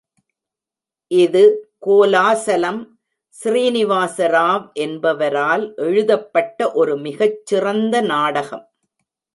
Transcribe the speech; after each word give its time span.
இது 1.11 1.43
கோலாசலம் 1.87 2.81
ஸ்ரீனிவாசராவ் 3.35 4.65
என்பவரால் 4.79 5.65
எழுதப்பட்ட 5.87 6.71
ஒரு 6.71 6.95
மிகச் 6.97 7.39
சிறந்த 7.45 8.01
நாடகம். 8.01 8.65